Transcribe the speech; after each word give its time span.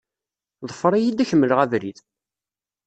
Ḍfer-iyi-d, 0.69 1.17
ad 1.19 1.23
ak-mleɣ 1.27 1.59
abrid. 1.65 1.97